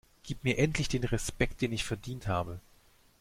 Gib 0.23 0.43
mir 0.43 0.57
endlich 0.57 0.87
den 0.87 1.03
Respekt 1.03 1.61
den 1.61 1.71
ich 1.73 1.83
verdient 1.85 2.25
habe! 2.25 2.59